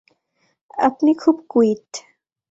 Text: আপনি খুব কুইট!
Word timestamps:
আপনি 0.79 1.11
খুব 1.13 1.35
কুইট! 1.49 1.89